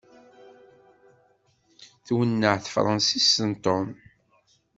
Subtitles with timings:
[2.05, 3.87] Twenneɛ tefransist n Tom.